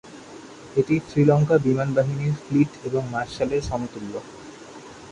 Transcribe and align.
এটি 0.75 0.95
শ্রীলঙ্কা 1.07 1.55
বিমান 1.65 1.89
বাহিনীর 1.97 2.35
ফ্লিট 2.41 2.71
এবং 2.87 3.01
মার্শালের 3.13 3.61
সমতুল্য। 3.69 4.13